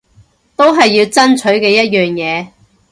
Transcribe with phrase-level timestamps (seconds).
[0.55, 2.47] 都係要爭取嘅一樣嘢